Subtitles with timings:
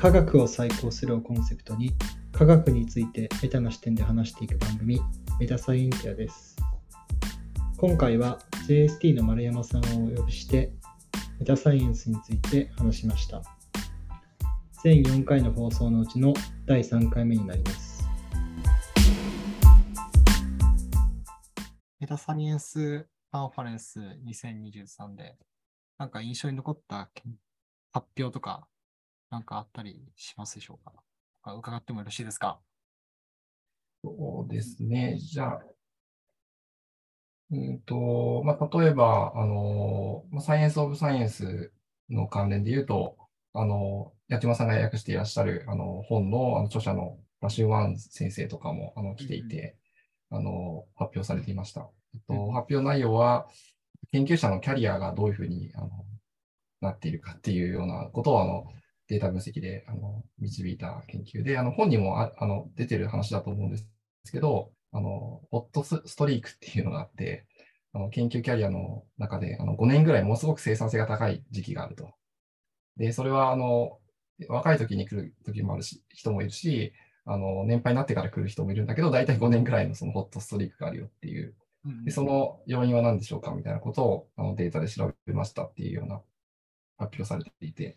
[0.00, 1.90] 科学を再考するをコンセプトに
[2.30, 5.00] 科学についてメタな視点で話していく番組
[5.40, 6.54] メタサイエンティアです。
[7.76, 8.38] 今回は
[8.68, 10.72] JST の丸山さんをお呼びして
[11.40, 13.42] メタサイエンスについて話しました。
[14.84, 16.32] 全4回の放送のうちの
[16.64, 18.08] 第3回目になります。
[21.98, 25.36] メタサイエンスカンファレンス2023で
[25.98, 27.10] なんか印象に残った
[27.92, 28.68] 発表とか
[29.30, 31.54] なんかあったりしますでしょうか？
[31.54, 32.60] 伺ってもよろしいですか？
[34.04, 35.18] そうですね。
[35.18, 35.62] じゃあ、
[37.50, 41.72] うんと、まあ、例えば、あの、サイエンス・オブ・サイエンス
[42.10, 43.16] の関連で言うと、
[43.54, 49.76] あの、八島さんが訳していらっしゃるあの本のあの著者のラシュワン先生とかもあの来ていて、
[50.30, 51.88] うん、あの発表されていました。
[52.14, 53.48] えっと、発表内容は、
[54.12, 55.90] 研究者のキャリアがどういうふうにあの
[56.80, 58.66] なっているかっていうようなことをあの
[59.08, 63.86] データ分析であの導いた研究で、あの本にもああの出てる話だと思うんです
[64.30, 67.46] けど、あのホットストリークっていうのがあって、
[67.92, 72.10] あの研究キャリアの中であの5年ぐらいものすごく生産性が高い時期があると。
[72.96, 73.98] で、それはあの
[74.48, 76.92] 若い時に来る時もあるし、人もいるし、
[77.24, 81.54] あの年配になってから来る人もいるんだけど、大体5年ぐらいのそのホットストリークがあるよっていう。
[82.04, 86.20] でその要因は何でしょうかみたいなことをあのデータで調べましたっていうような
[86.98, 87.96] 発表されていて、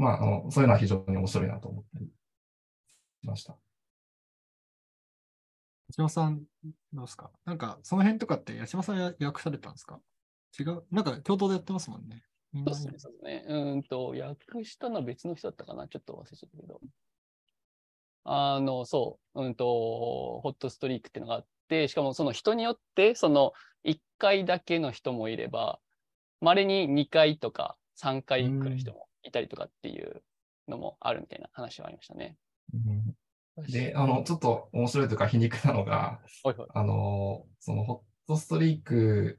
[0.00, 3.54] まあ、あのそういうのは非常に面白いなと思ったりしました。
[5.88, 6.42] 八島さん、
[6.94, 7.30] どうですか？
[7.44, 10.00] なんか、その辺とかって八島さんや訳されたんですか？
[10.58, 10.84] 違う？
[10.90, 12.22] なんか、共同でやってますもんね。
[12.54, 12.94] そうですね。
[12.96, 15.86] そうですねうんと、訳したのは別の人だったかな？
[15.86, 16.80] ちょっと忘れちゃったけど。
[18.24, 23.52] あの、そう、うんと、ホットストリークっていうのがあって、しかもその人によって、その
[23.84, 25.78] 1回だけの人もいれば、
[26.40, 30.22] まれに2回とか3回来る人もいたりとかっていう
[30.68, 32.36] のもあるみたいな話はありましたね。
[32.72, 39.38] うん、で、あの、ちょっと面白いというか皮肉なのが、はいはい、あの、そのホットストリーク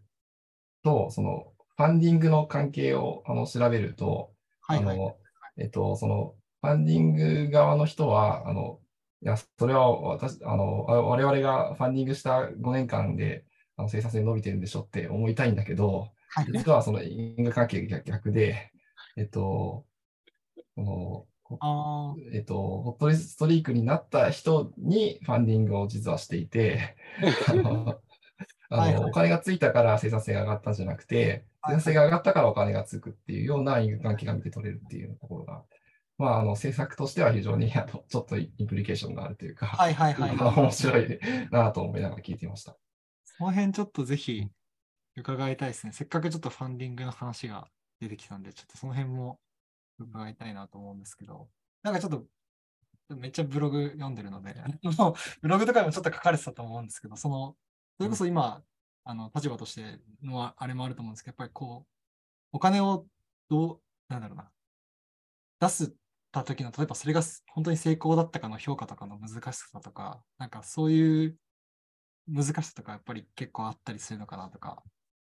[0.84, 5.16] と、その、ファンディングの関係をあの調べると、はいはい、あの、
[5.58, 8.80] えっと、その、ファンディング側の人は、あの、
[9.24, 13.46] いや、それは私、あの、我々がファンディングした5年間で、
[13.78, 18.71] あの生産性伸びてるんでしょって思いたいんだけど、はい、実はその因果関係が逆で、
[19.18, 19.86] えっと、
[20.76, 26.96] この、あえっと、ホットリストリークになった人にファンディングを実はしていて、
[27.48, 28.00] あの、
[28.70, 35.64] あのお金がついたから生産性が上がったんじゃなくて、生産性が上がったからお金がつくっていうような因果関係が見て取れるっていうところが、
[36.18, 41.20] まあ、あの政策としては非常にあのちょっとインプリケーションがあるというか、はいはいはい、 面白い
[41.52, 42.78] なと思いながら聞いていました。
[43.26, 44.48] その辺ちょっとぜひ
[45.18, 45.94] 伺いたいですね。
[45.94, 47.68] せっかくちょっとファンディングの話が
[48.02, 49.40] 出てきたんで、ちょっとその辺も
[50.00, 51.48] 伺いたいなと思うんですけど、
[51.84, 52.26] なんかちょっと、
[53.16, 54.56] めっちゃブログ読んでるので、
[55.42, 57.56] ブログとかにもちょっと書かれてたと思うんですけど、その、
[57.98, 58.64] それこそ今、
[59.04, 61.92] あの、立場としてのあれもあると思うんですけど、やっぱりこう、
[62.54, 63.06] お金を
[63.50, 64.52] どう、なんだろうな、
[65.60, 65.96] 出す
[66.32, 71.38] た時の、例えばそれが本当に成功だったかの評価とかの難しさとか、なんかそういう
[72.28, 74.84] 難しさとかやっぱり結構あったりするのかなとか、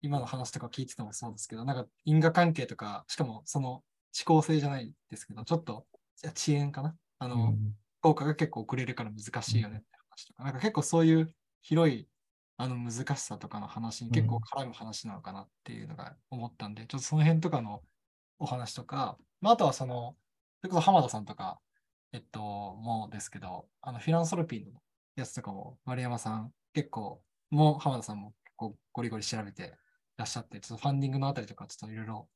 [0.05, 3.83] 今の話とか聞いててもそうですけど、なんか因果関係とか、しかもその思
[4.25, 5.85] 考性じゃないですけど、ちょっと
[6.23, 6.95] 遅延かな？
[7.19, 12.07] あの、うん、効果が結構遅れるから難しいよねって話とか、なんか結構そういう広い
[12.57, 17.81] あの難しさとかの話に結構絡む話なのかなっていうのが思ったんで、ちょっとその辺とかの
[18.39, 20.15] お話とか、まあ、あとはその、
[20.61, 21.59] それこそ浜田さんとか、
[22.13, 24.79] えっと、もですけど、あのフィランソロピーの
[25.15, 29.73] やつとかも丸山さん結構、もう浜田さんも結構ゴリゴリ調べて
[30.17, 32.27] らっしゃって、ちょっとファンディングのあたりとか、ちょっといろいろ、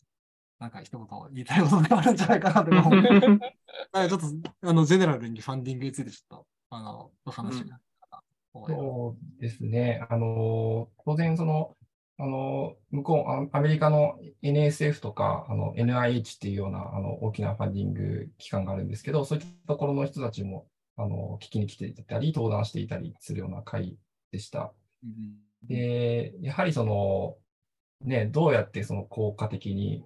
[0.59, 3.03] なんか一言言いたいことがあるんじゃないかなと思う。
[4.09, 4.27] ちょっと、
[4.61, 7.79] あの、ゼネラルにファンディングについてちょっと、あの、お話が、
[8.55, 10.05] うん、そうですね。
[10.09, 11.77] あの、当然、その、
[12.17, 20.67] あの、向こう、アメリカの NSF とか、あの、NIH っていうような、あの、大きなファンディング機関があるんですけど、そういったところの人たちも、
[20.97, 23.97] あの、聞きに来ていたり、登壇していたりするような会
[24.33, 24.73] でした。
[25.01, 27.37] うん、で、やはりその、
[28.01, 30.05] ね、どうやってその効果的に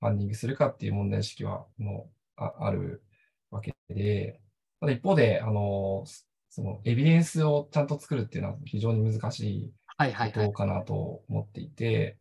[0.00, 3.02] ファンディングするかっていう問題意識はもうあある
[3.50, 4.40] わけで、
[4.80, 6.04] ただ一方で、あの、
[6.48, 12.18] そのエビデンスをちゃんと作るっていうのは非常に難しいことかなと思っていて、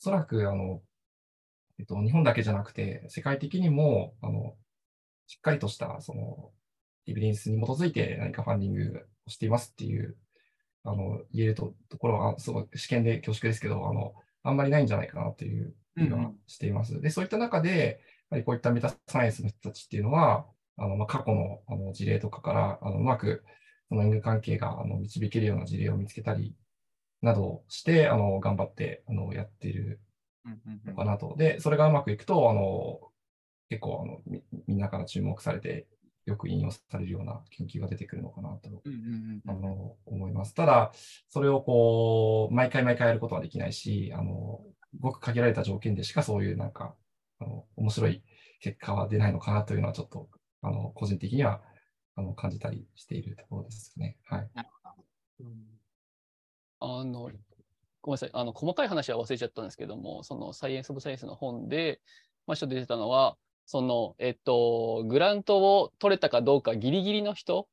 [0.00, 0.82] おそらく、あの、
[1.78, 4.56] えっと、日本だけじゃなくて、世界的にも、あの、
[5.26, 6.50] しっかりとした、その、
[7.06, 10.16] エビデンスに基づいて何かファンディングをしていますっていう、
[10.84, 16.94] あの、言えるところは、すごい試験で恐縮ですけど、あの、あんまりないんじゃないかなという気がしています。
[16.94, 18.00] うん、で、そういった中で、
[18.30, 20.46] やはりこういったメタサイエンスの人たちっていうのは、
[20.76, 23.44] あの、まあ、過去のあの事例とかから、あの、うまく、
[23.88, 26.56] その因果関係があの導けるような事例を見つけたり、
[27.20, 30.00] などして、あの、頑張って、あの、やっている
[30.84, 31.36] のかなと。
[31.38, 33.00] で、それがうまくいくと、あの、
[33.68, 35.86] 結構、あの、みみんなから注目されて、
[36.24, 38.82] よく引用されるような研究が出てくるのかなと
[39.46, 40.54] あの、思います。
[40.54, 40.92] ただ、
[41.28, 44.60] それをこう、毎回毎回やることはできないし、あの、
[45.00, 46.94] ごく限られた条件でしかそういうなんか、
[47.40, 48.22] あの、面白い
[48.60, 50.28] 結果は出ないのかなというのはちょっと、
[50.62, 51.60] あの、個人的には、
[52.14, 54.18] あの、感じたりしているところですね。
[54.24, 54.50] はい。
[56.78, 57.30] あの、
[58.00, 62.00] ごめんなさい、あの、細かい話は忘れちゃったんですけども、そのサイエンス・オブ・サイエンスの本で、
[62.46, 63.36] まあ、ちょっと出てたのは、
[63.66, 67.68] その、えっと、グラントを取れたかどうかギリギリの人、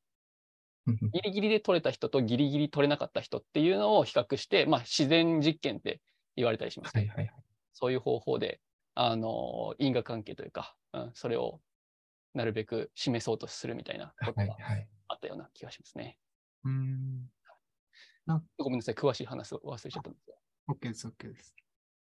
[0.86, 6.00] ギリギリで取れた人とギリギリ取れなかった人っていうのを比較して、まあ、自然実験って
[6.36, 7.02] 言われたりしますね。
[7.02, 7.44] はいはいはい。
[7.72, 8.60] そういう方法で、
[8.94, 11.60] あの、因果関係というか、うん、それを
[12.34, 14.88] なるべく示そうとするみたいなことがはいはい。
[15.08, 16.18] あったような気がしますね。
[16.64, 17.30] うん。
[18.58, 20.36] ごめんなさい、詳しい話を忘れちゃったんですよ。
[20.68, 21.54] OK です、OK です。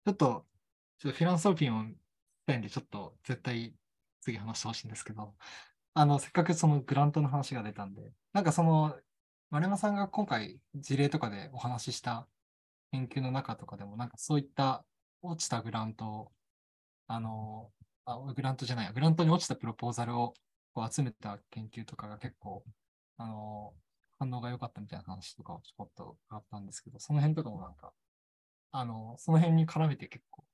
[0.04, 0.46] ちょっと、
[0.98, 1.90] ちょっとフィランソロピーも
[2.50, 3.74] 聞きたいんで、ちょっと絶対
[4.20, 5.34] 次話してほしいんですけど、
[5.94, 8.98] あの、せっかくそのグラントの話が出たんで、なんかその、
[9.50, 12.28] 丸山さんが今回事例とかでお話しした
[12.92, 14.84] 研究の中とかでも、なんかそういった
[15.22, 16.32] 落ちたグラントを、
[17.08, 17.72] あの、
[18.06, 20.34] あグラントじゃない、グラントに落ちたプロポーザルを
[20.74, 22.64] こう集めた研究とかが結構、
[23.18, 23.74] あの、
[24.18, 27.92] 反応が良かったみたいな話とかをちょこっとあったんですけど、その辺とかもなんか、
[28.72, 30.44] あの、その辺に絡めて結構、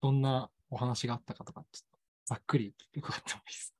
[0.00, 3.74] どんなお話があったかとか、ちょっとざっくり伺ってもいいです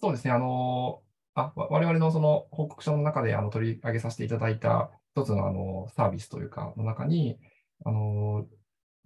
[0.00, 0.30] そうですね。
[0.30, 1.02] あの、
[1.34, 7.38] あ、わ我々のその報告書の中であの取り上げさせていただいた一つのあのサービスというか、の中に、
[7.84, 8.46] あの、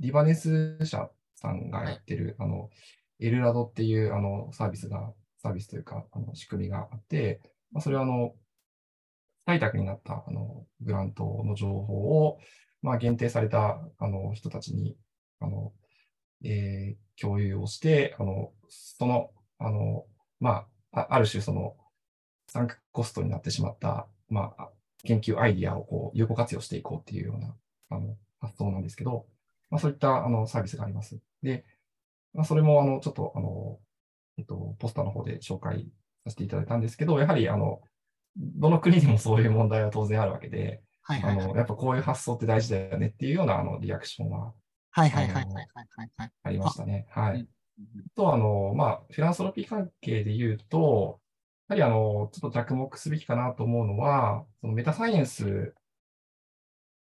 [0.01, 2.69] リバネス社さんがやってる、あの、
[3.21, 8.35] エルラドっていうあのサービスが、サービスというか、あの仕組みがあって、まあ、それはあの、
[9.47, 12.39] 採択になったあのグラントの情報を、
[12.83, 14.97] まあ、限定されたあの人たちに、
[15.41, 15.73] あの、
[16.45, 20.05] えー共有をして、あの、その、あの、
[20.41, 21.77] まあ、あある種その、
[22.49, 24.71] 参加コストになってしまった、まあ、
[25.05, 27.55] 研究アイディアをこう有効活用していこうっていうような、
[27.91, 29.27] あの、発想なんですけど、
[29.71, 31.19] まあ、そういったあのサービスがあります。
[31.43, 31.65] で、
[32.35, 33.79] まあ、それもあの、ちょっとあの、
[34.37, 35.89] えっと、ポスターの方で紹介
[36.25, 37.81] させていただいたんですけど、やはりあの、
[38.37, 41.45] どの国でもそういう問題は当然あるわけで、はいはいはい。
[41.45, 44.53] あの、やっぱこういう発想って大事だよねっていうようなあのリアクションは
[44.93, 45.67] はいはいはいはいはい
[45.97, 46.31] はいはい。
[46.43, 47.07] ありましたね。
[47.11, 47.41] はい。
[47.41, 47.49] うん
[48.15, 51.21] と、あの、まあ、フィランソロピー関係で言うと、
[51.69, 55.75] やはりあの、ちょっと着目すべきかなと思うのは、そのメタサイエンス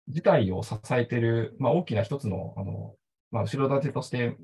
[0.07, 2.95] 自体を支えている、まあ、大きな一つの、あの、
[3.31, 4.37] まあ、後ろ盾として、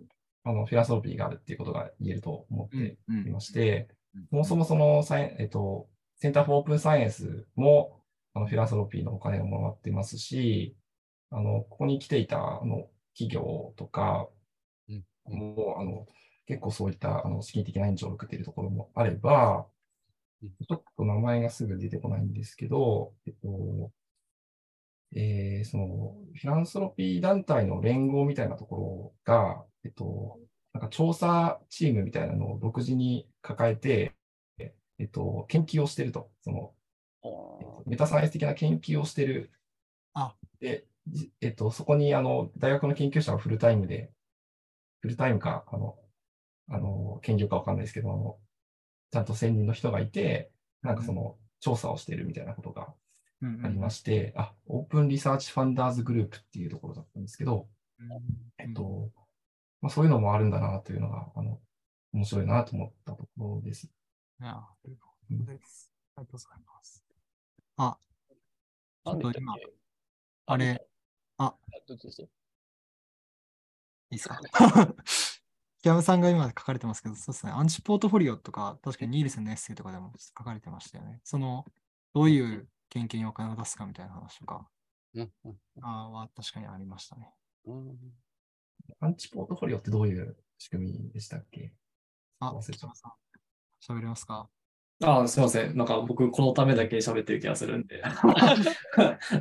[0.44, 3.96] あの、フィランソロピーがあるっていうことが言えると思ってうんいまして、うん
[4.30, 8.00] そもそもそのサイえっと、センターフォーオープンサイエンスも、
[8.32, 10.74] あの、フィランソロピーのお金をもらってますし、
[11.30, 14.28] あの、ここに来ていた、あの、企業とか、
[15.24, 16.06] もう、あの、
[16.46, 19.66] 結構そういった、あの、資金的な援助を受けているところもあれば、
[20.42, 23.90] うんちょっと名前がすぐ出てこないんですけど、えっと、
[25.14, 30.38] えーその、フィランソロピー団体の連合みたいなところが、えっと、
[30.72, 34.14] なんか調査チームみたいなのを独自に抱えて、
[34.98, 36.30] えっと、研究をしていると。
[36.42, 36.74] その、
[37.86, 39.50] メタサイエンス的な研究をしている。
[40.14, 40.86] あで、じ
[41.40, 44.10] えっと、そこに、あの、大学の研究者がフルタイムで、
[45.00, 45.98] フルタイムか、あの、
[46.68, 48.38] あの、研究かわかんないですけど、あの、
[49.12, 50.50] ちゃんと専任の人がいて、
[50.82, 52.94] なんかその、調査をしているみたいなことが
[53.40, 57.66] うんありまして、あ、 Open Research Funders Group っていうところだったんですけど、
[58.58, 59.10] えっと、
[59.80, 61.60] まあ、そういうのもあるんだなというのが、あの、
[62.12, 63.90] 面白いなと思ったところです。
[64.40, 67.04] ありがとうございます。
[67.76, 67.98] あ、
[69.04, 69.72] ちょっと今け？
[70.46, 70.85] あれ、
[71.38, 71.54] あ、
[71.86, 72.22] どっちです？
[74.10, 74.38] いいですか？
[75.82, 81.20] キャムさんが今書かれてますけど、そうですね、アンチポートフォリオとか、確かにニールセンのエッセイとかでも書かれてましたよね。
[81.24, 81.64] その、
[82.14, 84.68] どういう研究にお金を出すかみたいな話とか
[85.14, 85.60] うんうん。
[85.82, 87.34] あは確かにありましたね。
[87.66, 87.98] うん。
[89.00, 91.74] アンチポートフォリオってどういう仕組みでしたっけ？
[92.40, 93.12] あ、忘れちゃっ北野さん、
[93.98, 94.50] 喋れますか？
[95.04, 95.76] ああ、すいません。
[95.76, 98.02] なんか僕、このためだけ喋ってる気がするんで。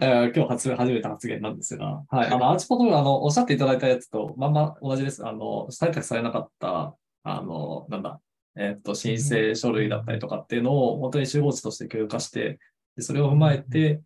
[0.02, 2.28] え ー 今日初初めて発言なんですが、はい。
[2.28, 5.26] あの、アンチポートフォリオあの、おっしゃっていただいたやつと、まんま同じです。
[5.26, 8.20] あの、採択されなかった、あの、なんだ、
[8.58, 12.60] えっと、申請書類だったりとかっていうのを、本当に集合値として共有化して、
[12.98, 14.02] でそれを踏まえて、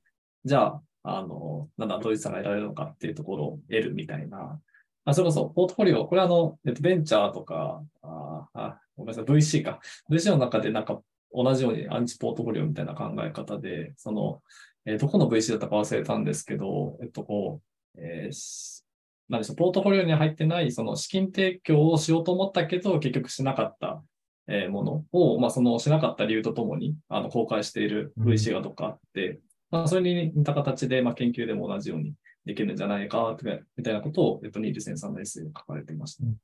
[0.46, 4.60] じゃあ、あの、なんだ、どういう差が得られるのかっていうところを得るみたいな
[5.06, 9.79] あ、それこそ、ポートフォリオ、これあの、えっと、ベンチャーとか、ああ、ごめんなさい、VC か。
[10.10, 11.01] VC の中でなんか、
[11.32, 14.42] 同じようにアンチポートフォリオみたいな考え方で、その、
[14.86, 17.62] えーどこの VC だったか忘れたんですけど、えっと、こ
[17.96, 18.84] う、えーし
[19.30, 24.04] なんでしょう、ポートフォリオに入ってない、その資金提供をしようと思ったけど、結局しなかった、
[24.48, 33.38] えーものを、まあ、そのしなかった理由とともに、あの、公開している VC がどっかあって、まあ、それに似た形で、まあ、研究でも同じようにできるんじゃないか、
[33.78, 36.24] みたいなことを、えっと、ニールセンさんのエッセイで書かれていました。
[36.26, 36.36] うん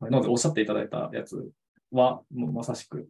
[0.00, 1.50] はいなので、おっしゃっていただいたやつ
[1.90, 3.08] は、もうまさしく、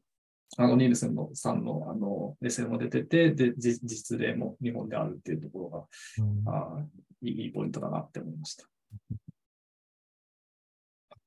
[0.56, 8.66] あの、ニールセンのさんの、あの、エッセイも出てて、で、じ実例も日本であるっていうところが、あーいいいいポイントだなって思いました。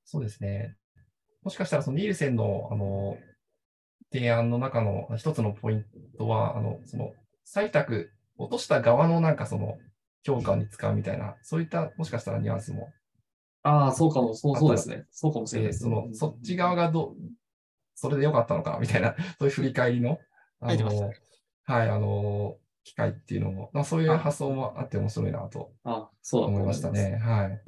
[0.05, 0.75] そうですね。
[1.43, 3.17] もしかしたら、そのニールセンの、あの、
[4.11, 5.85] 提案の中の一つのポイン
[6.17, 7.13] トは、あの、その、
[7.45, 9.77] 採択、落とした側のなんかその、
[10.23, 12.91] 評価に使うみたいな、そういった、もしかしたらニュアンスも、
[13.63, 15.05] ああ、そうかも、そうそうですね。
[15.11, 17.15] そうかもしれないで、ですその、そっち側がどう、
[18.01, 20.19] それで良かったのかみたいな、 そういう振り返りの、
[20.59, 21.11] あの
[21.65, 27.17] はい、あの、機会っていうのも、まあ、そういう発想もあって面白いなとあそうだと思いましたね。
[27.17, 27.61] はい。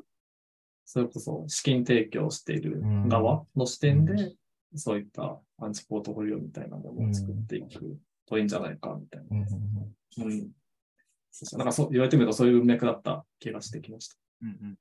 [0.86, 4.38] それこそ資金提供しているうん側の視点で、う
[4.74, 9.28] そういったアンチポートフォリオみたいなものを作っていくといいんじゃないかみたいな。
[9.30, 9.48] うんうん
[10.26, 10.52] うんうん。
[11.30, 14.16] そうそうなんかそう言われてみるとそういう文脈だった気がしてきました。
[14.42, 14.78] うんうん。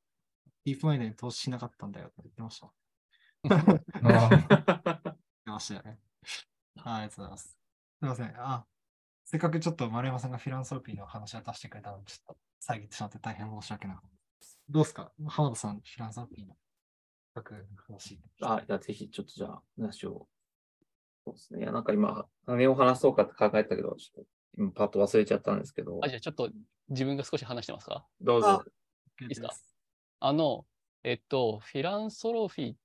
[0.65, 2.73] ディープマインドに投資しなかったんだよって言ってました。
[5.63, 5.99] したよね。
[6.77, 7.45] はい、ありがとうございます。
[7.49, 7.59] す
[8.03, 8.35] みません。
[8.37, 8.67] あ、
[9.25, 14.59] せっかくちょっと丸山さんがフィランソロピーの話を出してくれたので、ちょっと遮ってしまって大変申し訳なかったです。
[14.69, 15.13] どうですか？
[15.27, 16.57] 浜田さん、フィランソロピーの
[17.35, 18.21] 企画話。
[18.43, 20.27] あ、じゃあぜひちょっとじゃあ話を。
[21.25, 21.61] そうですね。
[21.61, 26.51] いや、なんか今、何を話そうかって考えたけど、ちょっと今パッと忘れちゃったんですけどあ、、じゃあちょっと
[26.89, 28.05] 自分が少し話してますか？
[28.21, 28.65] どうぞ。
[29.21, 29.55] いいですか？
[30.19, 30.67] あの、
[31.05, 32.77] えっと、フィランソロフィーっ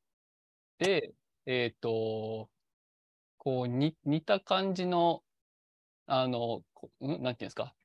[0.77, 1.13] て、
[1.45, 2.49] えっと、
[3.37, 5.21] こうに似た感じの、
[6.07, 7.75] あの、こんなんていうんですか、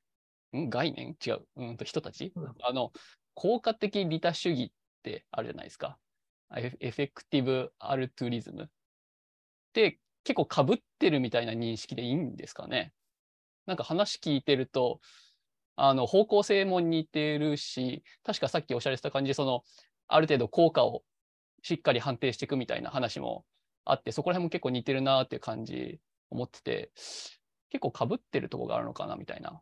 [0.55, 0.69] ん？
[0.69, 1.15] 概念？
[1.25, 1.47] 違う。
[1.55, 2.33] うんと人たち？
[2.61, 2.91] あの、
[3.33, 4.71] 効果的利他主義っ
[5.03, 5.97] てあるじゃないですか。
[6.55, 8.69] エエフェクティブアルトゥリズム。
[9.73, 12.93] で、結構被ってるみたいな認識でいいんですかね？
[13.65, 14.99] なんか話聞いてると、
[15.75, 19.63] あの方向性も似てるし、確かさっきおっしゃられてた感じで、その
[20.07, 21.03] ある程度効果を
[21.63, 23.45] しっかり判定していくみたいな話も
[23.85, 25.99] あって、そこら辺も結構似てるなっていう感じ
[26.29, 26.91] 思ってて、
[27.69, 29.61] 結構被ってるところがあるのかなみたいな。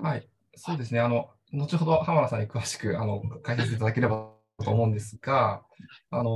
[0.00, 0.28] はい。
[0.56, 1.00] そうですね。
[1.00, 4.32] あの、後ほど浜田さんに詳しく、あの、解説いただければ
[4.64, 5.64] と思うんですが、
[6.10, 6.30] あの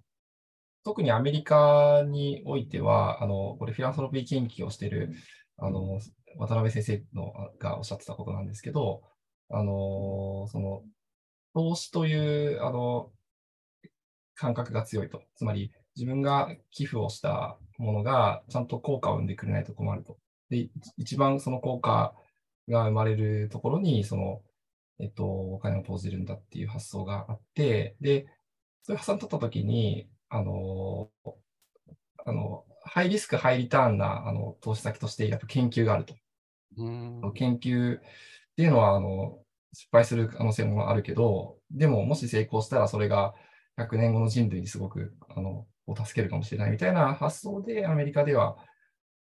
[0.00, 0.04] ー
[0.84, 5.14] 特にアメリカにおいては、あの、これフィランソロピー研究をしている、
[5.56, 6.00] あの、
[6.38, 9.02] 渡辺先生のがおっしゃってたことなんですけど、
[9.50, 10.82] あのーその、
[11.54, 13.13] 投資という、あの、
[14.34, 15.22] 感覚が強いと。
[15.36, 20.18] つまり、自分が寄付をしたものがちゃんと効果を生んでくれないと困ると。
[20.50, 22.14] で、い一番その効果
[22.68, 24.42] が生まれるところに、その、
[25.00, 28.26] えっと、お金を投じるんだっていう発想があって、で、
[28.82, 31.10] そういう発想を取ったときに、あの、
[32.26, 36.14] あの、ハイリスク、ハイリターンな、あの、投資先として、やっぱ研究があると。
[36.76, 38.00] うん研究っ
[38.56, 39.38] ていうのは、あの、
[39.72, 43.34] 失敗する可能性もあるけど、でも、もし成功したら、それが
[43.78, 48.56] 100年後の人類にすごく、あの、を助けるかもしれないみたいな発想で、アメリカでは、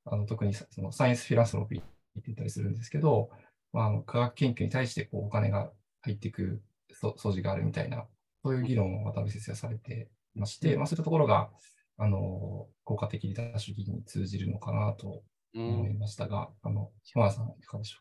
[0.05, 3.31] あの特にそのサイエンスフィランソロピーって言ったりするんですけど、
[3.73, 6.63] まあ、あの科学研究に対してこうお金が入っていく
[6.93, 8.07] そ素地があるみたいな、
[8.43, 11.51] そういう議論を渡辺先生はされていまして、まあ、そういったところが、
[11.99, 15.23] あの、効果的利他主義に通じるのかなと
[15.55, 17.99] う思いんましたが、あの、島田さん、いかがでしょ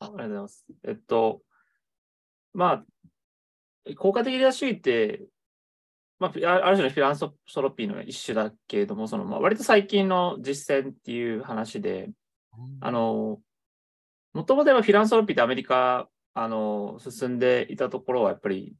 [0.00, 0.66] あありがとうございます。
[0.88, 1.42] えっと、
[2.52, 2.84] ま
[3.86, 5.22] あ、効果的利他主義って、
[6.22, 12.10] まあ、あある種のフィランソロピーの一種だけれども、そのまあ割と最近の実践っていう話で、
[12.80, 13.40] あの、
[14.32, 18.74] もともとフィランソロピーってアメリカ、あの、進んでいたところは、やっぱり、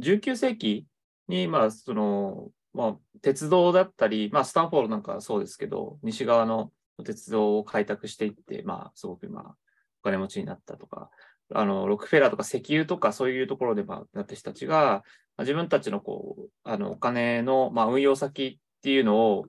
[0.00, 0.86] 19世紀
[1.28, 6.70] に、まあ、その、まあ、鉄道だったり、まあ、スタンフォードなんかはそうですけど、西側の
[7.04, 9.56] 鉄道を開拓していって、まあ、すごく、まあ、
[10.02, 11.10] お金持ちになったとか、
[11.54, 15.04] あの、ロックフェラーとか石油とかそういうところで、まあ、なったちが、
[15.36, 19.46] まあ自分たちのこう、あの、お金の、まあ、運用先っていうのを、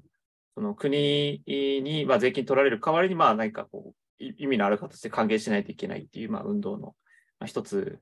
[0.56, 6.96] その国に、まあ、税金取られる代わりに、まあ、何かこう、意味のある形で還元しないといけないっていう、まあ、運動の、
[7.40, 8.00] まあ、一つ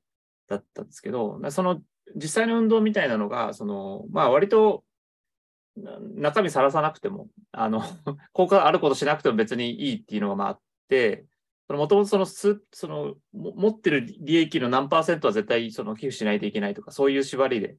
[0.48, 1.82] だったんですけど、その
[2.16, 4.84] 実際の運動みたいなのが、その、まあ、割と、
[6.16, 7.82] 中身さらさなくても、あの、
[8.32, 11.26] 効果あることしなくても別にいいっていうのがまああって、
[11.70, 17.78] もともとそのすその持ってる利益の何パーセントは絶対その寄付しないといけないとか、そういう縛りで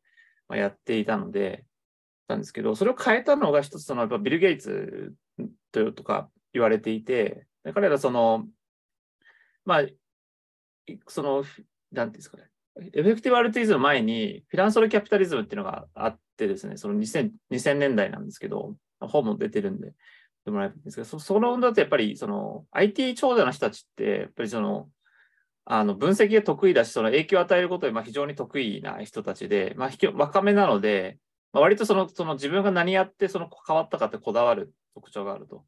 [0.50, 1.64] やっていたので、
[2.28, 5.14] なんですけど、それを変えたのが一つそのやっぱビル・ゲイツ
[5.70, 8.46] ととか言われていて、彼らその、
[9.64, 9.86] まあ、
[11.08, 11.44] その、
[11.92, 12.44] なんていうんですかね、
[12.92, 19.92] エフェクティブアルティズム前に、フィランソロキャピタリズムっていうのがあってですね、その 2000, 2000年代なんですけど、本も出てるんで、
[20.46, 24.88] でもらえるんですけど、そその運動ってやっぱりその IT 長者の人たちって、やっぱりその、
[25.64, 31.18] あの分析が得意だし、その影響を与えることにまあ非常に得意な人たちで、まあ、若めなので、
[31.52, 35.64] まあ、割とそのその自分が何やってその変わったかってこだわる特徴があると。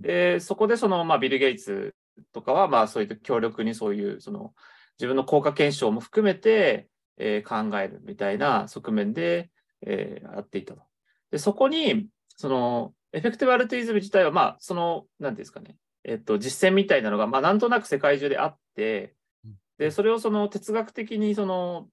[0.00, 1.94] で、そこでその、まあ、ビル・ゲイツ
[2.32, 4.54] とかは、まあ、そういった強力にそういう、その、
[4.98, 6.88] 自分の効果検証も含めて、
[7.18, 9.50] えー考えるみたいな側面で、
[9.82, 10.82] えーやっていたと。
[11.30, 21.88] で、そこに、その、エフェクティブアルティズム自体は、まあ、その、なんですかね、えっと、実践みたいなのが、まあ、なんとなく世界中であってうん、で、それをその哲学的に、その、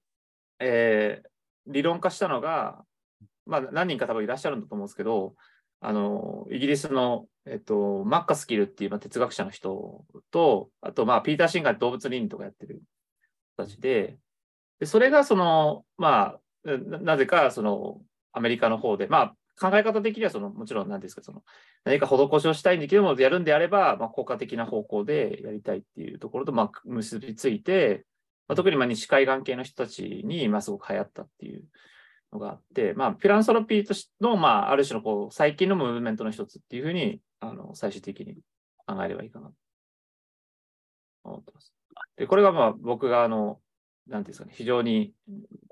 [0.59, 1.31] えー
[1.67, 2.83] 理論化したのが、
[3.45, 5.35] まあ、何人か多分いらっしゃるんだと思うんですけど、
[5.79, 12.81] あの、イギリスの、えっと、マッカスキルっていうまあ哲学者の人と、あと、まあ、ピーター・シンガー動物倫理とかやってる
[13.55, 14.17] 人たちで、
[14.79, 18.01] でそれがその、まあ、ななぜか、その、
[18.33, 21.43] アメリカの方で、まあ、考え方的には、その、もちろん、何ですか、その、
[21.83, 28.05] 何か施しをしたいんだけども、やるんであれば、まあ、効果的な方向でやりたいっていうところと、まあ、結びついて、
[28.47, 31.63] まあ、特に、まあ、西海岸系の人たちに、まあ、すごく流行ったっていう
[32.33, 38.37] のがあって、まあ、フィランソロピーとしの、まあ、ある種の、こう、最近のムーブメントの一つっていうふうに、あの、最終的に
[38.87, 39.53] 考えればいいかなと
[41.23, 41.73] 思ってます。
[42.17, 43.59] で、これが、まあ、僕が、あの、
[44.07, 45.13] なんていうんですかね、非常に、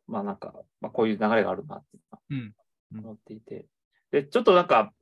[0.07, 2.53] まあ、なんか、まあ、こういう流れがあるなっていうのはうん
[2.93, 3.67] 思っていて。
[4.12, 4.93] で、ちょっとなんか、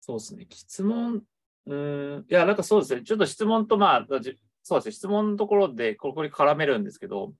[0.00, 1.22] そうですね、質問、
[1.66, 4.32] うん、いや、なんかそうですね、ちょっと質問と、まあ、そうで
[4.82, 7.34] すね、質問のところで、ここに絡めるんですけど、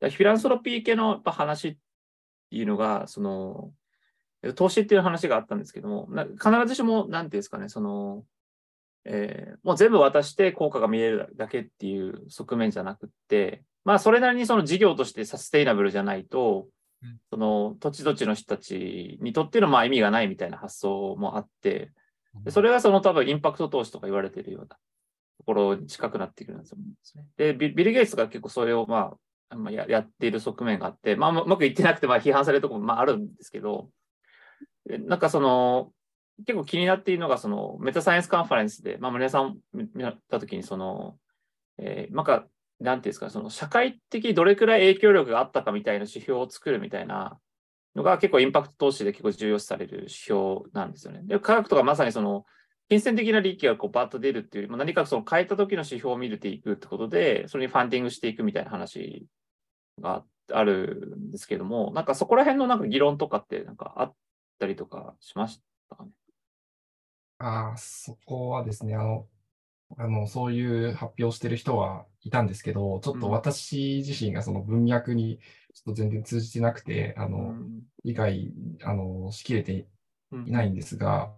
[0.00, 1.78] フィランソロピー系のやっぱ話って
[2.56, 3.72] いうのが、その、
[4.54, 8.24] 投資っていう話があったんですけども、な必ずしも、なんていうんですかね、その、
[9.04, 16.68] えーもう全部渡して効果が見えるだけっていう側面じゃなくって、まあ、それなりにその事業としてサステイナブルじゃないと、
[17.30, 21.92] その土地土地の人たちにとってのまあ意味がないみたいな発想もあって、
[22.44, 24.76] でそれがその多分インパクト投資とか言われているようなと
[25.46, 26.74] ころに近くなってくるんです
[27.16, 27.24] ね。
[27.36, 29.14] で、ビビル・ゲイツが結構それをま
[29.50, 33.88] あ、まあ、ややっている側面があって、まあ、うまくいってなくてまあ批判されるところもまああるんですけど、
[34.86, 35.92] でなんかその、
[36.46, 41.16] 結構気になっているのが、そのメタサイエンスカンファレンスで、まあ、森谷さん見見たときに、その、
[41.78, 42.46] えーなんか、
[42.80, 47.38] なんていうんですか、その社会的どれくらい影響力があったかみたいな指標を作るみたいな
[47.94, 51.22] のが結構インパクト投資で結構重要視される指標なんですよね。
[51.24, 52.44] で、科学とかまさにその、
[52.88, 59.26] 金銭的な利益がこうバッと出るっていうよりも、何かその変えた時の指標を見るていくってことで、それにファンディングしていくみたいな話
[60.00, 64.14] があるんですけども、なんかそこら辺のなんか議論とかってなんかあっ
[64.58, 65.60] たりとかしまし
[65.90, 66.10] たかね？
[67.40, 69.26] ああ、そこはですね、あの、
[69.98, 73.32] あの、そういう発表してる人はいたんですけど、ちょっとうん。
[73.32, 75.38] 私自身がその文脈に
[75.74, 77.82] ちょっと全然通じてなくて、あうの、ん。
[78.04, 79.86] 理解、あの、しきれて
[80.46, 81.32] いないんですが、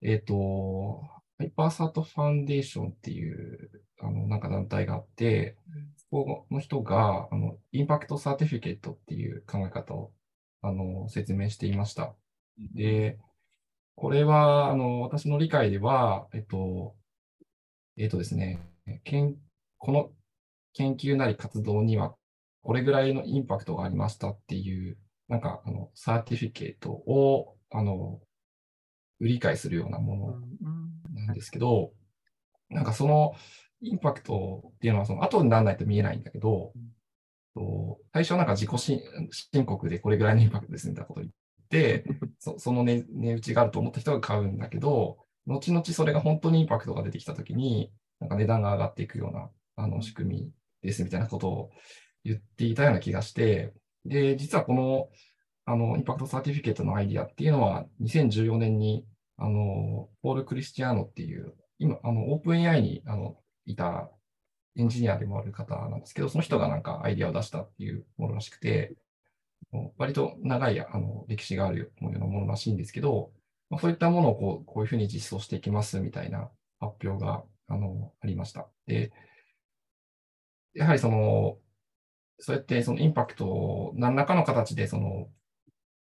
[0.00, 1.02] えっと、
[1.38, 5.56] Hypercerts Foundation っていう、あの、なんか団体があって、
[5.96, 10.12] そこの人が、あの、 impact certificate っていう考え方を、
[10.60, 12.14] あの、説明していました。
[12.74, 13.18] で、
[13.94, 16.96] これは、あの、私の理解では、えっと、
[17.96, 18.60] えっとですね、
[19.04, 19.36] けん
[19.82, 20.10] この
[20.74, 22.14] 研究なり活動には、
[22.62, 24.96] これぐらいのインパクトがありましたっていう、
[25.28, 28.20] なんか、あの、サーティフィケートを、あの、
[29.18, 31.90] 売り買いするようなものなんですけど、
[32.70, 33.34] なんかその
[33.80, 36.72] インパクトっていうのは、その後にならないと見えないんだけど、
[38.12, 39.02] 最初はなんか自己
[39.52, 41.34] 申告でこれぐらいのインパクトですみたいなことを言っ
[41.68, 42.04] て、
[42.38, 45.18] そその値、値打ちがあると思った人が買うんだけど、
[45.48, 50.50] 後々それが本当にインパクトが出てきたときに、なんか値段が上がっていくようなあの仕組み
[50.82, 51.70] ですみたいなことを
[52.24, 53.72] 言っていたような気がして、
[54.04, 55.08] で、実はこの
[55.64, 59.04] あの impact certificate のアイディアっていうのは、2014年に
[59.36, 64.10] あのポール・クリスティアーノっていう、今、あのオープン AI にあのいた
[64.76, 68.94] エンジニアでもある方なんですけど、その人がなんかアイディアを出したっていうものらしくて、
[69.96, 73.30] 割と長いあの歴史があるようなものらしいんですけど、
[73.70, 78.68] まあ、そういったものをこうこういうふうに実装していきますみたいな発表があのありました。
[78.86, 79.12] で、
[80.74, 81.58] やはりその、
[82.38, 85.28] そうやってそのインパクトを何らかの形でその、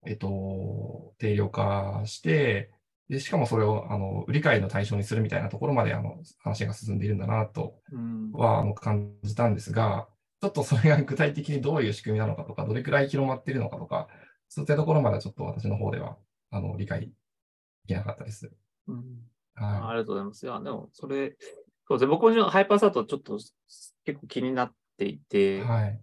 [0.07, 2.71] えっと、定量化して、
[3.09, 10.09] で、しかもそれを、あの、売り買いの対象にするみたいなところまで、あの、話が進んでいるんだなとうんは、あの、感じたんですが、
[10.41, 14.09] ちょっとそれが具体的にどういう仕組みなのかとか、どれくらい広まっているのかとか、
[14.49, 16.17] そういったところまではちょっと私の方では、
[16.51, 17.09] あの、理解で
[17.89, 18.51] きなかったです。
[18.87, 19.05] うん
[19.57, 20.47] あはありがとうございます。
[20.47, 21.37] いや、でも、それ、
[21.91, 22.11] そうですね。
[22.11, 23.41] 僕もハイパーサートちょっと
[24.05, 25.19] 結構気になっていい。
[25.19, 26.01] て、はい。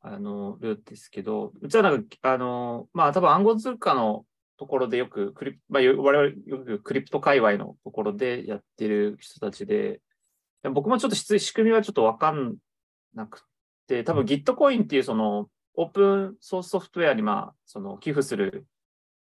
[0.00, 4.24] あの、るんですけど、うちはなんか、あの、まあ、多分暗号通貨の
[4.56, 10.00] ところでよくクリプ、まあ、よ我々よくクリプト界隈のところでやってる人たちで、
[10.64, 12.56] 僕もちょっと質仕組みはちょっとわかん
[13.14, 13.42] なく
[13.86, 18.66] て、多分 Gitcoin っていうそのオープンソースソフトウェアにまあ、その寄付する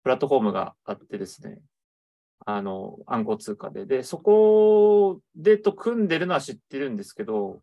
[0.04, 1.58] プラットフォームがあってですね、
[2.46, 3.86] あの、暗号通貨で。
[3.86, 7.62] で、そこでと組んでるのは知ってるんですけど、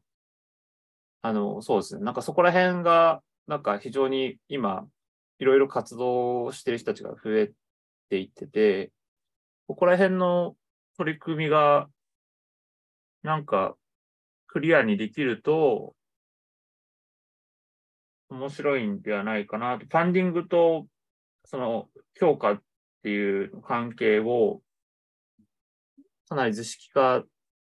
[1.21, 2.03] あの、そうですね。
[2.03, 4.87] なんかそこら辺が、なんか非常に今、
[5.39, 7.51] いろいろ活動してる人たちが増え
[8.09, 8.91] ていってて、
[9.67, 10.55] ここら辺の
[10.97, 11.89] 取り組みが、
[13.23, 13.75] なんか、
[14.47, 15.95] クリアにできると、
[18.29, 19.85] 面白いんではないかなと。
[19.85, 20.87] ファンディングと、
[21.45, 22.63] その、強化っ
[23.03, 24.61] ていう関係を、
[26.27, 27.23] かなり図式化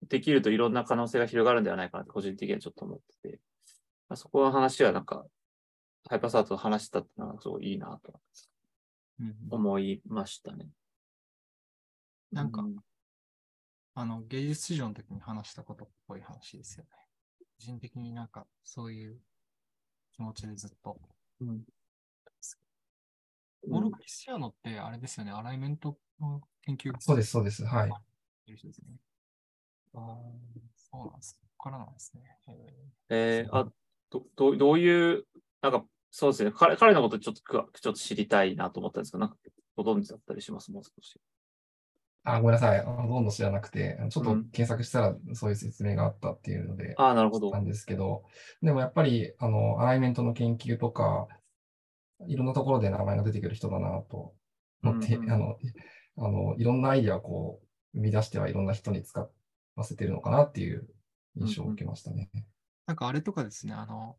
[0.07, 3.39] できるといろんな可能性が広がるんではないかなと、個人的にはちょっと思ってて。
[4.09, 5.25] まあそこの話はなんか、
[6.09, 8.21] ハイパーサートと話したってのはすごいいいなと
[9.19, 10.69] うん思いましたね。
[12.31, 12.75] なんかう
[13.95, 16.89] あの、芸術市場の時に話したことっぽい話ですよね。
[17.39, 19.19] 個人的になんかそういう
[20.13, 20.99] 気持ちでずっと。
[21.41, 21.63] うん
[23.67, 27.65] モルクリスチアーノってあれですよね、アライメントの研究そうです、そうです。
[27.65, 27.91] はい。
[28.47, 28.87] てる人ですね。
[29.93, 30.03] ああ、
[30.75, 31.37] そうなんです。
[31.39, 32.23] ここからなんですね。
[33.09, 33.69] へえーあ
[34.09, 35.25] どどうどういう、
[35.61, 39.35] なんか、そうですね、彼彼のことちょっとちょっと知りたいなと思ったんですけど、なんか
[39.75, 40.71] ご存知だったりします？
[40.71, 41.19] もう少し。
[42.23, 42.79] あ、ごめんなさい。
[42.79, 47.59] あほとんど知らなくて、ちょっとうん検索したらそういう説明があったっていうので、ああ、なるほどな。
[47.59, 48.23] んですけど、
[48.61, 51.27] でもやっぱり、あの、アライメントの研究とか、
[52.27, 54.33] いろんなところで名前が出てくる人だなと
[54.83, 55.57] 思って、うんうんあの、
[56.17, 57.66] あの、いろんなアイデアをこう、
[57.97, 59.19] 生み出してはいろんな人に使
[59.75, 60.87] わせてるのかなっていう
[61.35, 62.29] 印象を受けましたね。
[62.85, 64.17] なんかあれとかですね、あの、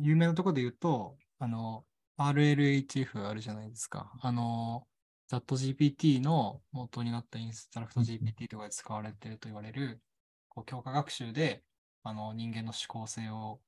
[0.00, 1.84] 有名なところで言うと、あの、
[2.16, 4.12] RLHF あるじゃないですか。
[4.22, 4.86] あの、
[5.30, 10.00] ZGPT の元になったインストラクト GPT とかで使われていると言われる、
[10.48, 11.64] こう強化学習で、
[12.04, 13.60] あの、人間の思考性を、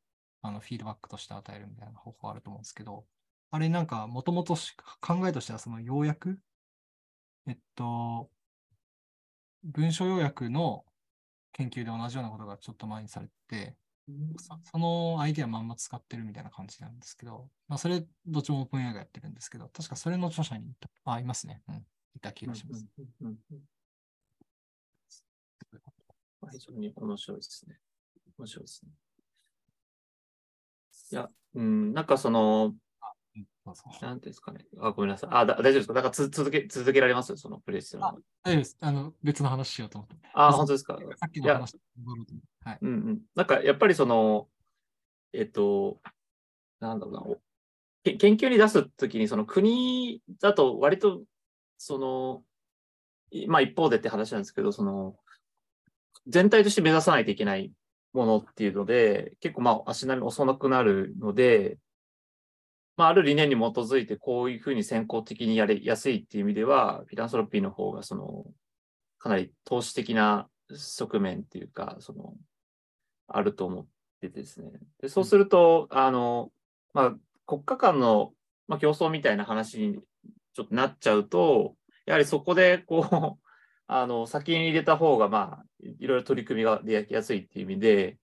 [0.42, 3.04] あの、フィードバックとして与えるみたいな方法あると思うんですけど、
[3.50, 4.56] あれなんか、もともと
[5.00, 6.38] 考えとしては、その要約
[7.46, 8.30] えっと、
[9.64, 10.84] 文章要約の
[11.52, 13.76] 研究で同じようなことがちょっと前にされてて、
[14.70, 21.62] そのアイディアまんま使ってるみたいな感じなんですけど、まあ、それ、どっちもオープン AI がやってるんですけど、確かそれの著者にいた、あ、いますね。
[21.68, 21.86] うん。
[22.16, 22.86] いた気がします。
[26.52, 27.78] 非常に面白いですね。
[28.38, 28.90] 面白いですね。
[31.12, 32.74] いや、うん、なんかその、
[34.02, 34.64] なんていうんですかね。
[34.80, 35.30] あ、ごめんなさい。
[35.32, 35.94] あ、だ大丈夫ですか？
[35.94, 37.36] なんかつ続け、続けられます？
[37.36, 38.08] そのプレイしてるの。
[38.42, 38.76] 大丈夫です。
[38.80, 40.16] あの、別の話しようと思って。
[40.34, 40.98] あ、本当ですか？
[41.16, 41.76] さっきの話。
[42.64, 42.78] はい。
[42.82, 43.20] うんうん。
[43.34, 44.48] なんかやっぱりその、
[45.32, 46.00] えっと、
[46.80, 47.38] なんだろうな、お
[48.04, 51.22] け研究に出すときに、その国だと割と、
[51.78, 52.42] その、
[53.30, 55.16] いまあ一方でって話なんですけど、その、
[56.26, 57.72] 全体として目指さないといけない
[58.12, 61.78] ものっていうので、結構まあ足並み遅くなるので、
[63.00, 68.44] まあある理念に基づいてこういうふうに先行的にやりやすいっていう意味では、フィランソロピーの方がその、
[69.18, 72.34] かなり投資的な側面っていうか、その、
[73.26, 73.86] あると思っ
[74.20, 74.70] てですね。
[75.00, 76.52] でそうすると、あの、
[76.92, 77.14] まあ、
[77.46, 78.34] 国家間の、
[78.68, 79.94] まあ、競争みたいな話に
[80.52, 83.48] ちょっとなっちゃうと、やはりそこで、こう、
[83.88, 88.18] あの、先に入れた方が、まあ、いろいろ取り組みができやすいっていう意味で、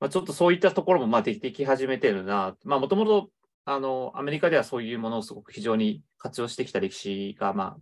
[0.00, 2.54] まあ、ちょっとそういったところも、まあ、できてき始めてるな。
[2.64, 3.30] まあ、もともと、
[3.70, 7.76] あの、アメリカではそういうものをすごく非常に活用してきた歴史が、ま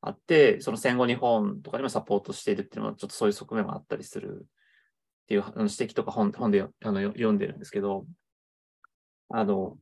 [0.00, 4.46] あ、あって、その戦後日本とかにもサポートしているっていうのは、ちょっとそういう側面もあったりする
[5.24, 8.06] っていう指摘とか本 本であのよ読んでるんですけど、
[9.28, 9.76] あの、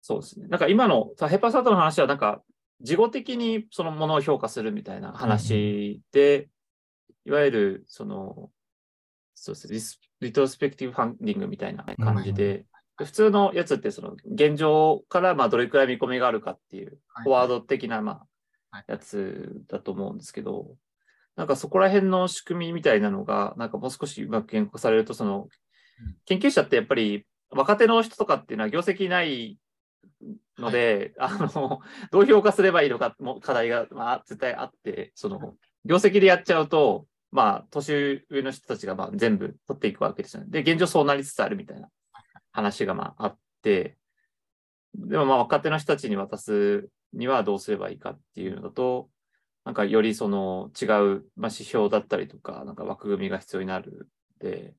[0.00, 0.48] そうですね。
[0.48, 2.42] なんか今のさヘパーサートの話は、なんか、
[2.80, 6.48] 事後的にそのものを評価するみたいな話で、
[7.24, 8.50] いわゆる、その、
[9.34, 12.66] そうですね、リスリトロスペクティブファンディングみたいな感じで、で
[13.04, 17.24] 普通のやつって、その、現状からまあどれくらい見込みがあるかっていう、はい。
[17.24, 18.26] フォワード的な、まは
[18.70, 20.76] あい、やつだと思うんですけど、
[21.36, 25.48] なんかそこら辺の仕組みみたいなのが、なんかもう少しうまく言語化されると、その
[26.00, 29.58] うん、研究者ってやっぱり若手の人とかっていうのは業績ない
[30.58, 31.80] ので、あの、
[32.10, 40.48] どう評価すればいいのかも課題が、まあ、絶対あって、その、業績でやっちゃうと、まあ、年上の人たちがまあ全部取っていくわけですよね。
[40.50, 41.88] で、現状そうなりつつあるみたいな
[42.58, 43.96] 話がまああって、
[44.94, 49.08] でもまあ若手の人たちに渡すにはどうすればいいかっていうのだと、
[49.64, 50.88] なんかよりその違う、
[51.36, 54.08] まあ、指標だったりとか、なんか枠組みが必要になる
[54.40, 54.74] んで、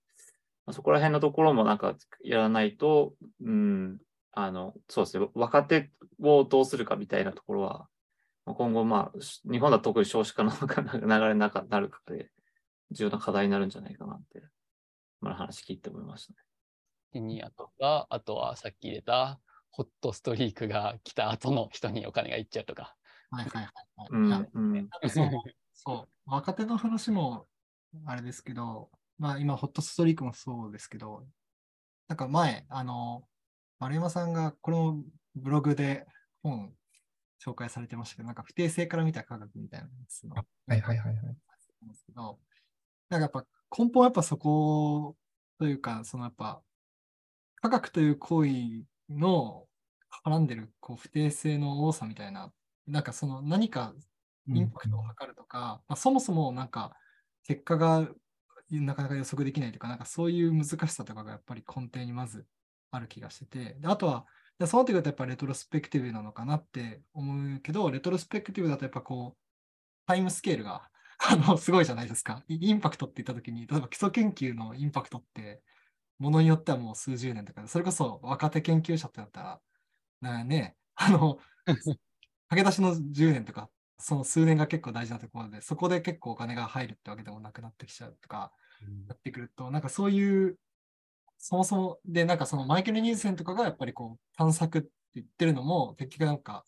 [0.66, 3.14] まあ、そこら辺のところもなんかやらないと、
[3.44, 3.98] うん、
[4.34, 7.88] あの、そうですね、若手をどうするかみたいなところは、
[8.46, 10.68] 今後まあ、日本だと特に少子化の流
[11.08, 12.30] れの中になるかで、
[12.92, 14.42] 重要な課題になるんじゃないかなって、
[15.22, 16.40] まあ話聞いて思いましたね。
[17.14, 19.40] シニアとか、あとはさっき入れた
[19.72, 22.96] ホットストリークが来た後の人にお金がいっちゃうとか。
[23.32, 24.10] はいはいはいはい。
[24.12, 25.30] うんうんそ う、
[25.74, 27.48] そう、若手の話も
[28.06, 31.28] あれですけど、まあ今、ホットストリークもそうですけど、
[32.08, 33.28] なんか前、あの、
[33.80, 35.04] 丸山さんがこの
[35.36, 36.06] ブログで
[36.44, 36.74] 本
[37.44, 41.16] 紹介されてましたけど、なんか不定性から見た科学みたいなやつのはいはいはいはい。
[41.16, 42.40] なんですけど、
[43.10, 43.46] なんかやっぱ
[43.78, 45.16] 根本はやっぱそこ
[45.58, 46.62] というか、そのやっぱ
[47.62, 49.66] 科学という行為の
[50.26, 52.52] 絡んでるこう不定性の多さみたいな、
[52.88, 53.94] なんかその何か
[54.48, 56.94] インパクトを測るとか、まあ、そもそもなんか
[57.44, 58.08] 結果が
[58.72, 62.46] なかなか予測できないというか、なんかそういう難しさとかがやっぱり根底にまず
[62.92, 64.26] ある気がしてて、であとは、
[64.60, 69.40] でそうなってくるとやっぱレトロスペクティブなのかなって思うけど、レトロスペクティブだとやっぱこう、
[70.06, 72.44] タイムスケールがあのすごいじゃないですか。
[72.48, 75.62] イインパクトって言ったときに、例えば基礎研究のインパクトって、
[76.20, 79.62] ものによってはもう数十年とか、それこそ若手研究者ってなったら、
[80.22, 82.00] なね、 あの、駆
[82.50, 88.52] け出しの10年とか、その数年が結構大事なところで、そこで結構お金が入るってわけでもなくなってきちゃうとか、
[89.08, 90.58] やってくると、なんかそういう、
[91.38, 96.66] そもそも、で、なんかそのマイケル・ニーセンとかがやっぱりこう、探索って言ってるのも、結局なんか、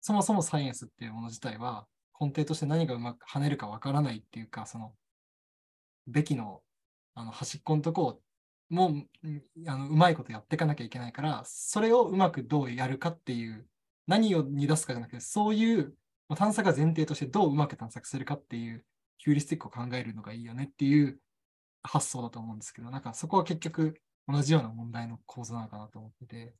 [0.00, 1.86] そもそもサイエンスっていうもの自体は、
[2.20, 4.94] 根底として何がうまく跳ねるかわからないっていうか、その、
[6.06, 6.62] べきの
[7.14, 8.22] あの端っこのとこを、
[8.70, 13.66] もう、うんあのうまいことやっていかなきゃいけないから、それをうまくどうやるかっていう、
[14.06, 15.94] 何を煮出すかじゃなくて、そういう
[16.36, 18.84] 探索が前提としてどううまく探索するかっていう、
[19.18, 21.20] ヒューリスティックを考えるのがいいよねっていう
[21.82, 26.54] 発想だと思うんですけど、なんかそこは結局同じような問題の構造なのかなと思ってて、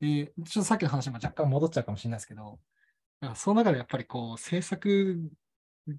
[0.00, 2.60] で、ちょっとさっきの話も若干戻っちゃうかもしれないですけど、
[3.34, 5.18] その中でやっぱりこう、制作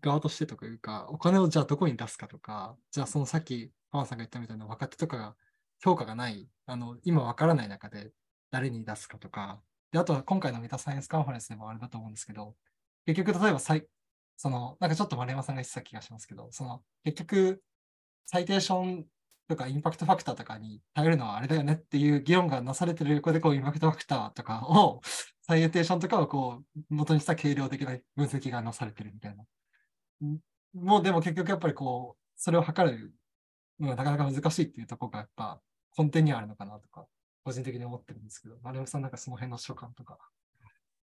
[0.02, 5.36] 側としてというか、お金をじゃあどこに出すかとか、じゃあそのさっきパワーさんが言ったみたいな若手とかが
[5.84, 8.12] 評価がない、あの、今わからない中で
[8.52, 12.56] 誰に出すかとか、で、あとは今回のメタサイエンスカンファレンスでもあれだと思うんですけど、
[13.06, 13.86] 結局例えばさい、
[14.38, 17.62] その、なんかちょっと丸山さんが言ってた気がしますけど、その、結局、
[18.26, 19.06] サイテーション
[19.48, 25.02] とかインパクトファクターとかに頼るのはあれだよねっていう議論がなされてる横で、こう、インパクトファクターとかを、
[25.42, 29.44] サイエテーションとかをこう、元にした軽量的な分析がなされてるみたいな。
[30.74, 33.14] もうでも結局やっぱりこう、それを測る
[33.80, 35.62] のがなかなか難しいっていうところがやっぱ
[35.98, 37.08] 根底にあるのかなとか、
[37.44, 40.18] 個人的に思ってるんですけど、丸山さんなんかその辺の所感とか、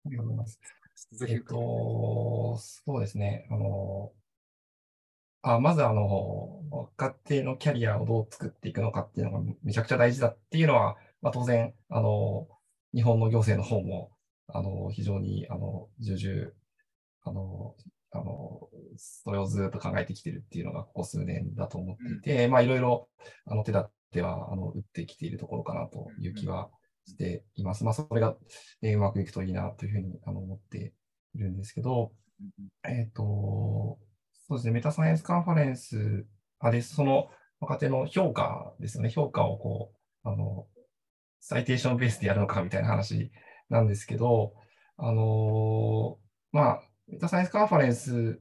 [0.05, 0.59] ありがとうございます。
[1.11, 3.47] ぜひえっと、そうですね。
[3.49, 4.11] あの、
[5.41, 12.47] あ、まずあの、若手のキャリアをどう作っていくのかっていうのがめちゃくちゃ大事だっていうのは、まあ、当然、あの、
[12.93, 14.11] 日本の行政の方も、
[14.47, 16.51] あの、非常に、あの、重々、
[17.23, 17.75] あの、
[18.11, 23.09] あの、それをずっと考えてきてるっていうのが、ここ数年だと思っていて、まあ、いろいろ、
[23.45, 26.69] あの、手立ては、あの、打ってきているところかなという気は
[27.05, 27.83] しています。
[27.83, 28.35] まあ、それが、
[28.81, 30.93] えーうまくいくといいなというふうにあの思って
[31.35, 32.11] いるんですけど、
[32.83, 33.97] えっ、と、
[34.47, 36.25] そうですね、メタサイエンスカンファレンス、
[36.59, 37.29] あれ、その
[37.59, 39.91] 若手の評価ですよね、評価をこ
[40.25, 40.67] う、あの、
[41.39, 43.31] サイテーションベースでやるのかみたいな話
[43.69, 44.53] なんですけど、
[44.97, 46.17] あの
[46.51, 48.39] まあ、メタサイエンスカンファレンス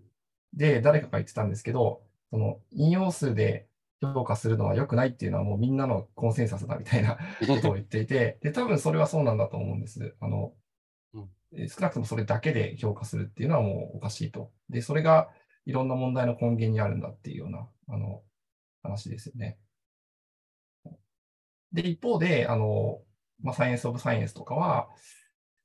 [0.53, 3.67] で誰かが言ってたんですけど、その引用数で
[4.01, 10.15] 評価するのは良くないっていうのはもうみんなのコンセンサスだみたいな ことを言っていて、で、多分それはそうなんだと思うんです。
[10.21, 10.55] あの、
[11.15, 14.53] うんえー少なくともそれだけで評価するっていうのはもうおかしいと。
[14.71, 15.31] で、それが
[15.67, 18.23] いろんな問題の根源にあるんだっていうような、あの、
[18.83, 19.59] 話ですよね。
[21.73, 23.03] で、一方で、あの、
[23.41, 24.89] まあ、サイエンス・オブ・サイエンスとかは、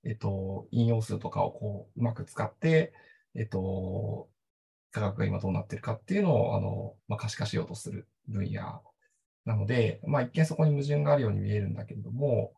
[0.04, 2.94] えっと、引用数とかをこう、うまく使って、
[3.36, 4.30] えっと、
[4.98, 8.82] 科学が今どうなってるかっていうのを、あの、まあ、可視化しようとする分野
[9.46, 12.54] なので、まあ、一見そこに矛盾があるように見えるんだけれども、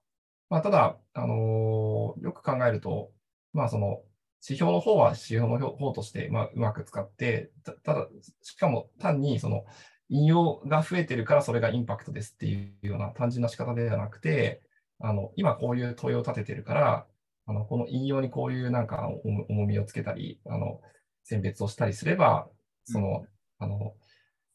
[0.49, 3.11] まあ、ただ、あのよく考えると、
[3.53, 4.01] まあ、その、
[4.41, 7.51] 指標の方は指標の方として、まあ、うまく使って、
[7.83, 8.07] ただ、
[8.41, 9.65] しかも単に、その、
[10.07, 14.61] 引用が増えてるからそれがインパクトですっていうような単純な仕方ではなくて、
[14.99, 17.05] あの、今こういう問いを立ててるから、
[17.45, 19.07] あの、この引用にこういうなんか
[19.49, 20.81] 重みをつけたり、あの、
[21.29, 22.47] 選別をしたりすれば、
[22.85, 23.23] その、
[23.59, 23.93] あの、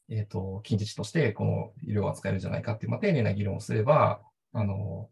[0.09, 4.21] えっ、と、近似値としてこの医療が使えるんじゃないかっていう、まあ、丁寧な議論をすれば、
[4.53, 5.09] あの、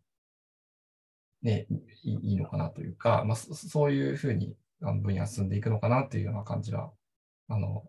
[1.42, 1.66] ね、
[2.02, 6.90] いいのかなというか、まあ、そそういうふうに分野が進んでいくのかなっていうような感じは、
[7.48, 7.84] あの、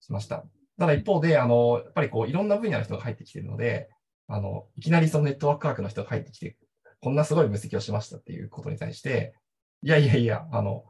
[0.00, 0.44] しました。
[0.78, 3.88] ただ一方で、あの、やっぱりこう、いろんな分野の人が入ってきているので、
[4.26, 6.56] あの、いきなりそのネットワークワークの人が入ってきて、
[7.00, 9.34] こんなすごい分析をしましたっていうことに対して、
[9.82, 10.84] いやいやいや、あの、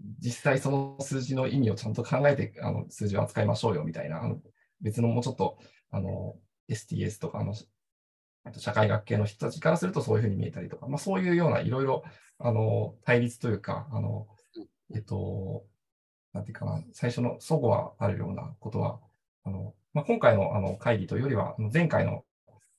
[0.00, 4.40] 実際その数字の意味をちゃんと考えて、あの、数字を扱いましょうよみたいな、あの
[4.80, 5.58] 別のもうちょっと、
[5.90, 6.36] あの、
[6.68, 7.54] STS とか、あの、
[8.44, 12.02] あと社会学系の人たちからするとそういうふうに見えたりとか、まあそういうようないろいろ、
[12.38, 14.26] あの、対立というか、あの、
[14.94, 15.64] えっと、
[16.32, 19.00] なんていうかな、最初の齟齬はあるようなことは、
[19.44, 22.24] あの、まあ、今回のあの会議というよりは、前回の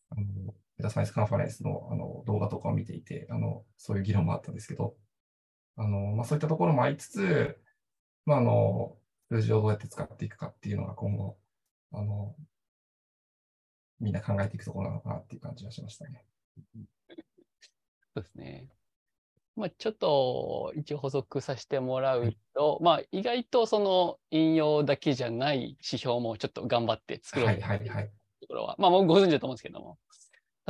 [0.09, 4.95] あのデータサイエンスカンファレンスのあの動画とかを見ていて、あの、そういう議論もあったんですけど、
[5.75, 7.57] あの、まあ、そういったところもありつつ、
[8.25, 8.97] まあ、あの、
[9.29, 11.37] 数字をどうやって使っていくかっていうのが今後、
[11.91, 12.35] あの、
[13.99, 16.25] みんな考えていくところなのかなっていう感じがしましたね。
[18.13, 18.67] そうですね。
[19.55, 28.11] まあ、ちょっと一応補足させてもらうと、まあ、意外とその引用だけじゃない指標もちょっと頑張って作ろうはいとはいはい。
[28.41, 29.97] ところは、まあ、もうご存知だと思うんですけども、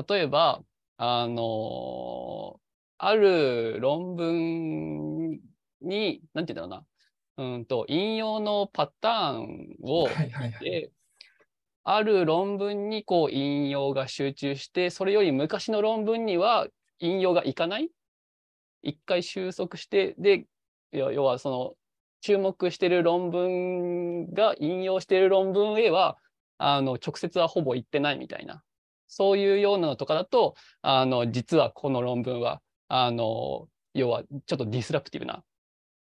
[0.07, 0.61] 例えば、
[0.97, 2.59] あの
[3.05, 5.39] ある論文
[5.81, 6.85] に、なんて言うんだろ
[7.37, 10.63] うな、うんと、引用のパターンをはいはいはい。
[10.63, 10.91] で、
[11.83, 16.67] ある論文にこう引用が集中して、それより昔の論文には
[16.99, 17.89] 引用がいかない？
[18.83, 20.45] 一回収束して、で、
[20.93, 21.73] 要要はその
[22.21, 26.17] 注目している論文が引用している論文へは、
[26.57, 28.63] あの直接はほぼ言ってないみたいな、
[29.07, 35.43] そういうようなのとかだと、あの実はこの論文は、あの要はちょっとディスラプティブな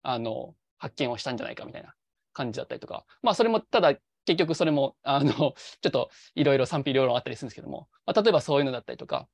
[0.03, 1.95] あの発見をしたんじゃないかみたいな
[2.33, 3.95] 感じだったりとか、まあそれもただ
[4.27, 5.33] 結局それもあの
[5.81, 9.29] ちょっといろいろ賛否両論あったりするんですけども、まあ、例えばそういうのだったりとか、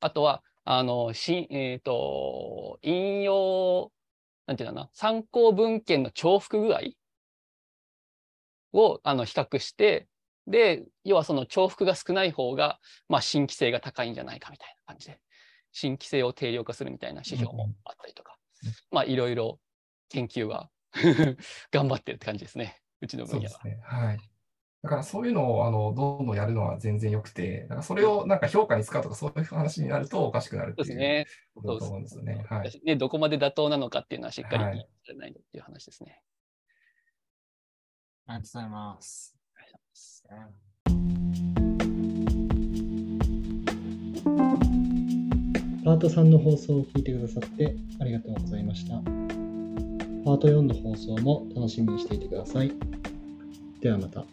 [0.00, 3.90] あとは、あの、しえっ、と、引用、
[4.46, 6.80] なんていうのかな、参考文献の重複具合
[8.72, 10.06] をあの比較して、
[10.46, 15.20] で、要はその重複が少ない方が、まあ、新規性が高いんじゃないかみたいな感じで、
[15.72, 19.58] 新規性を定量化するみたいな指標もあったりとかうん、まあ、いろいろ
[20.08, 20.70] 研究は
[21.70, 23.50] 頑張ってるって感じですね、うちの分野は。
[23.50, 23.80] そうですね。
[23.82, 24.18] はい。
[24.82, 31.26] だからそういうのをあのどんどんやるのは全然良くて、だからそれをなんか評価に使うとかそういう話になるとおかしくなるっていうそうですね。
[31.54, 32.44] ことだと思うんですよね。
[32.48, 32.80] はい。
[32.84, 36.22] で、どこまで妥当なのかっていうのはしっかりはい議論されないとっていう話ですね。
[38.26, 39.36] ありがとうございます。
[45.82, 48.96] パート3の放送を聞いてくださってありがとうございました。
[50.24, 52.70] パート4の放送も楽しみにしていてください。
[53.80, 54.24] ではまた。